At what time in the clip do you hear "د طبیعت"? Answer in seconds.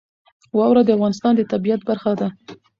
1.35-1.81